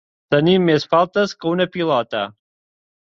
[0.35, 2.23] Tenir més faltes que una pilota.